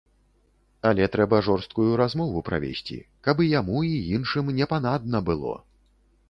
[0.91, 5.55] Але трэба жорсткую размову правесці, каб і яму, і іншым не панадна было.